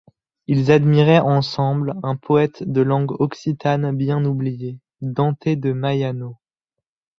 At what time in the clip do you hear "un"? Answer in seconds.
2.01-2.15